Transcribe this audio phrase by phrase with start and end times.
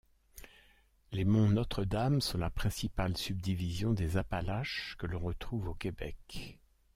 [1.11, 6.57] Les monts Notre-Dame sont la principale subdivision des Appalaches que l'on retrouve au Québec.